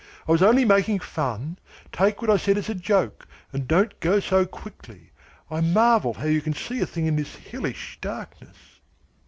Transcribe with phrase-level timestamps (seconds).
[0.27, 1.59] I was only making fun.
[1.91, 5.11] Take what I said as a joke, and don't go so quickly.
[5.51, 8.57] I marvel how you can see a thing in this hellish darkness."